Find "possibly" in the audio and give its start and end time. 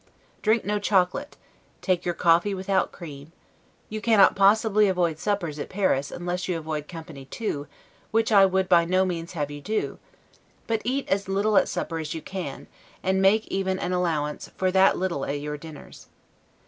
4.35-4.87